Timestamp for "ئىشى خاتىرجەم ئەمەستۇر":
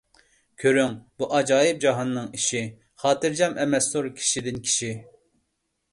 2.39-4.11